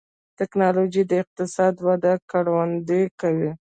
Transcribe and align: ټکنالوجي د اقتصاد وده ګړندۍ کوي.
ټکنالوجي 0.37 1.03
د 1.07 1.11
اقتصاد 1.23 1.75
وده 1.87 2.13
ګړندۍ 2.31 3.03
کوي. 3.19 3.51